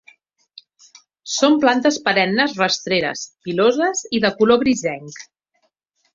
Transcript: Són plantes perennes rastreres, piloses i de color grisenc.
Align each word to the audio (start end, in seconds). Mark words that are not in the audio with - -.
Són 1.33 1.57
plantes 1.65 1.99
perennes 2.07 2.55
rastreres, 2.63 3.23
piloses 3.49 4.03
i 4.21 4.25
de 4.27 4.35
color 4.41 4.61
grisenc. 4.67 5.23